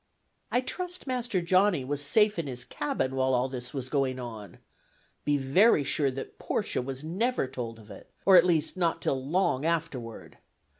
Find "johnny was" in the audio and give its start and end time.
1.43-2.01